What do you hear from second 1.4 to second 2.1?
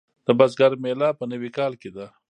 کال کې ده.